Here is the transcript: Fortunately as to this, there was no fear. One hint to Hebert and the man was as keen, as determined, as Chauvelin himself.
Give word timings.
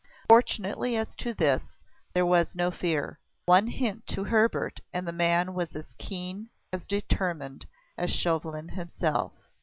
Fortunately 0.27 0.97
as 0.97 1.13
to 1.17 1.31
this, 1.35 1.79
there 2.15 2.25
was 2.25 2.55
no 2.55 2.71
fear. 2.71 3.19
One 3.45 3.67
hint 3.67 4.07
to 4.07 4.23
Hebert 4.23 4.79
and 4.91 5.07
the 5.07 5.11
man 5.11 5.53
was 5.53 5.75
as 5.75 5.93
keen, 5.99 6.49
as 6.73 6.87
determined, 6.87 7.67
as 7.99 8.09
Chauvelin 8.09 8.69
himself. 8.69 9.33